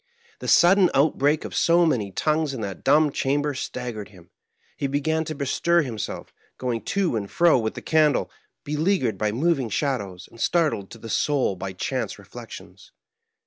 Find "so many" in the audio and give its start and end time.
1.53-2.11